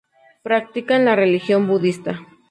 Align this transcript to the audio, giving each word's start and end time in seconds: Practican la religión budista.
Practican 0.41 1.05
la 1.05 1.15
religión 1.15 1.67
budista. 1.67 2.21